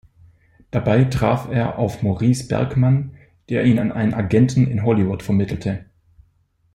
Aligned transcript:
Dabei 0.71 1.03
traf 1.03 1.47
er 1.51 1.77
auf 1.77 2.01
Maurice 2.01 2.47
Bergman, 2.47 3.11
der 3.49 3.65
ihn 3.65 3.77
an 3.77 3.91
einen 3.91 4.15
Agenten 4.15 4.65
in 4.65 4.81
Hollywood 4.83 5.21
vermittelte. 5.21 5.85